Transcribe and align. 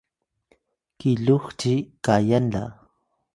kilux 0.99 1.45
ci 1.59 1.73
kayan 2.05 2.45
la 2.53 2.63